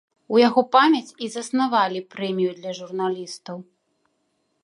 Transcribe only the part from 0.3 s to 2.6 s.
У яго памяць і заснавалі прэмію